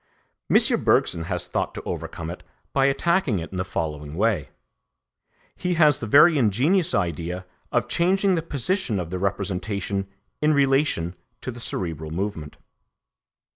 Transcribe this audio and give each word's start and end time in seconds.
M. 0.49 0.83
Bergson 0.83 1.25
has 1.25 1.47
thought 1.47 1.75
to 1.75 1.83
overcome 1.83 2.31
it 2.31 2.41
by 2.73 2.85
attacking 2.87 3.37
it 3.37 3.51
in 3.51 3.57
the 3.57 3.63
following 3.63 4.15
way. 4.15 4.49
He 5.55 5.75
has 5.75 5.99
the 5.99 6.07
very 6.07 6.39
ingenious 6.39 6.95
idea 6.95 7.45
of 7.71 7.87
changing 7.87 8.33
the 8.33 8.41
position 8.41 8.99
of 8.99 9.11
the 9.11 9.19
representation 9.19 10.07
in 10.41 10.55
relation 10.55 11.13
to 11.41 11.51
the 11.51 11.59
cerebral 11.59 12.09
movement. 12.09 12.57